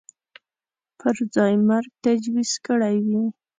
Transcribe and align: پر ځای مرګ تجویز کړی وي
پر 0.99 1.15
ځای 1.35 1.53
مرګ 1.67 1.89
تجویز 2.03 2.51
کړی 2.65 2.95
وي 3.07 3.23